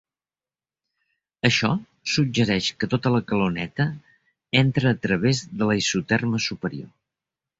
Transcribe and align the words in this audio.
Això 1.49 1.69
suggereix 2.13 2.69
que 2.83 2.89
tota 2.95 3.11
la 3.17 3.21
calor 3.31 3.53
neta 3.59 3.87
entra 4.63 4.93
a 4.95 4.99
través 5.05 5.43
de 5.61 5.71
la 5.73 5.79
isoterma 5.83 6.41
superior. 6.49 6.91